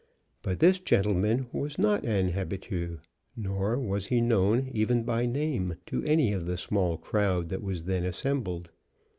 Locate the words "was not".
1.53-2.03